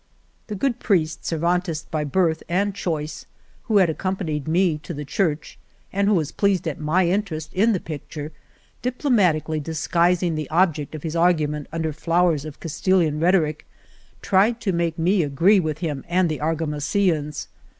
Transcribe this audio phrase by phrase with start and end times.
[0.47, 3.27] The good priest, Cervantist by birth and choice,
[3.65, 5.59] who had accompanied me to the church,
[5.93, 8.31] and who was pleased at my interest in the picture,
[8.81, 13.67] diplomatically disguising the object of his argument under flowers of Cas tilian rhetoric,
[14.23, 17.47] tried to make me agree with him and the Argamasillans.